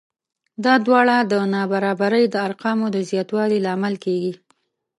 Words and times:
دا 0.63 0.73
دواړه 0.85 1.17
د 1.31 1.33
نابرابرۍ 1.55 2.25
د 2.29 2.35
ارقامو 2.47 2.87
د 2.95 2.97
زیاتوالي 3.09 3.57
لامل 3.65 3.95
کېږي 4.05 4.33